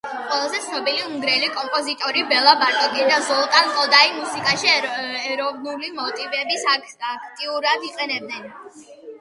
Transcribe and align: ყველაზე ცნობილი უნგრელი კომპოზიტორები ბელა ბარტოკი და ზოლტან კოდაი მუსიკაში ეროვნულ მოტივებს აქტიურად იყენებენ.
ყველაზე 0.29 0.59
ცნობილი 0.61 1.01
უნგრელი 1.07 1.49
კომპოზიტორები 1.57 2.23
ბელა 2.31 2.53
ბარტოკი 2.61 3.05
და 3.11 3.19
ზოლტან 3.27 3.69
კოდაი 3.75 4.15
მუსიკაში 4.15 4.73
ეროვნულ 5.35 5.87
მოტივებს 6.01 6.67
აქტიურად 6.73 7.89
იყენებენ. 7.91 8.51